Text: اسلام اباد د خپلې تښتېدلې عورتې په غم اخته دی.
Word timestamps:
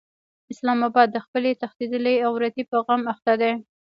اسلام 0.53 0.79
اباد 0.87 1.09
د 1.13 1.17
خپلې 1.25 1.51
تښتېدلې 1.61 2.15
عورتې 2.27 2.61
په 2.71 2.77
غم 2.85 3.01
اخته 3.13 3.33
دی. 3.41 3.51